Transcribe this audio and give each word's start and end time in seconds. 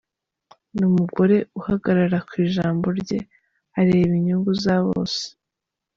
Ni 0.75 0.83
umugore 0.89 1.37
uhagarara 1.59 2.17
ku 2.27 2.33
ijambo 2.45 2.87
rye, 2.99 3.19
areba 3.79 4.13
inyungu 4.19 4.51
za 4.63 4.75
bose. 4.87 5.23